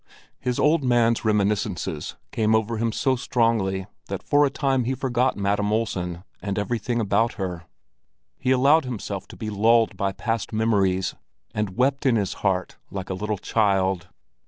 His 0.39 0.57
old 0.57 0.83
man's 0.83 1.23
reminiscences 1.23 2.15
came 2.31 2.55
over 2.55 2.77
him 2.77 2.91
so 2.91 3.15
strongly 3.15 3.85
that 4.07 4.23
for 4.23 4.47
a 4.47 4.49
time 4.49 4.85
he 4.85 4.95
forgot 4.95 5.37
Madam 5.37 5.71
Olsen 5.71 6.23
and 6.41 6.57
everything 6.57 6.99
about 6.99 7.33
her. 7.33 7.65
He 8.39 8.49
allowed 8.49 8.83
himself 8.85 9.27
to 9.27 9.37
be 9.37 9.51
lulled 9.51 9.95
by 9.95 10.11
past 10.13 10.51
memories, 10.53 11.13
and 11.53 11.77
wept 11.77 12.07
in 12.07 12.15
his 12.15 12.33
heart 12.41 12.77
like 12.89 13.11
a 13.11 13.13
little 13.13 13.37
child. 13.37 14.07